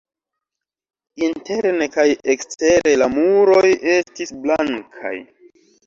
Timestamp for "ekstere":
2.37-2.97